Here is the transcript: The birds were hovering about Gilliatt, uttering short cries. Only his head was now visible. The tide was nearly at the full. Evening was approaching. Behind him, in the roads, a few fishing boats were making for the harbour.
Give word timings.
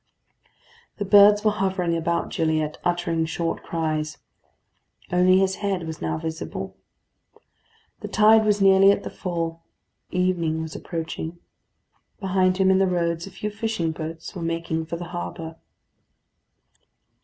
The 0.97 1.05
birds 1.05 1.45
were 1.45 1.51
hovering 1.51 1.95
about 1.95 2.31
Gilliatt, 2.31 2.79
uttering 2.83 3.27
short 3.27 3.61
cries. 3.61 4.17
Only 5.11 5.37
his 5.37 5.57
head 5.57 5.85
was 5.85 6.01
now 6.01 6.17
visible. 6.17 6.75
The 7.99 8.07
tide 8.07 8.43
was 8.43 8.59
nearly 8.61 8.89
at 8.89 9.03
the 9.03 9.11
full. 9.11 9.61
Evening 10.09 10.59
was 10.59 10.75
approaching. 10.75 11.37
Behind 12.19 12.57
him, 12.57 12.71
in 12.71 12.79
the 12.79 12.87
roads, 12.87 13.27
a 13.27 13.29
few 13.29 13.51
fishing 13.51 13.91
boats 13.91 14.33
were 14.33 14.41
making 14.41 14.87
for 14.87 14.95
the 14.95 15.09
harbour. 15.09 15.57